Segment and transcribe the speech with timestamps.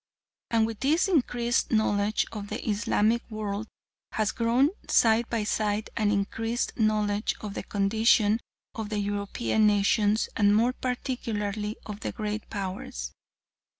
[0.49, 3.67] And with this increased knowledge of the Islamic world
[4.13, 8.39] has grown side by side an increased knowledge of the condition
[8.73, 13.13] of the European nations and more particularly of the Great Powers.